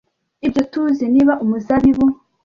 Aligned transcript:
ibyo 0.45 0.61
tuzi 0.71 1.05
niba 1.13 1.33
umuzabibu 1.43 2.05